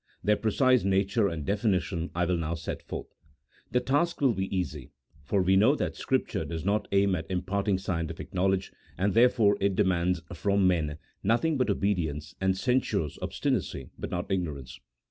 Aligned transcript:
Their 0.23 0.35
precise 0.35 0.83
nature 0.83 1.27
and 1.27 1.45
definition 1.45 2.09
I 2.15 2.25
will 2.25 2.35
now 2.39 2.55
set 2.55 2.81
forth. 2.81 3.13
The 3.69 3.79
task 3.79 4.19
will 4.19 4.33
be 4.33 4.47
easy, 4.49 4.89
for 5.21 5.43
we 5.43 5.55
know 5.55 5.75
that 5.75 5.95
Scripture 5.95 6.43
does 6.43 6.65
not 6.65 6.87
aim 6.91 7.13
at 7.13 7.29
im 7.29 7.43
parting 7.43 7.77
scientific 7.77 8.33
knowledge, 8.33 8.71
and, 8.97 9.13
therefore, 9.13 9.57
it 9.61 9.75
demands 9.75 10.19
from 10.33 10.65
men 10.65 10.97
nothing 11.21 11.55
but 11.55 11.67
obedienco, 11.67 12.33
and 12.41 12.57
censures 12.57 13.19
obstinacy, 13.21 13.91
but 13.99 14.09
not 14.09 14.31
ignorance. 14.31 14.79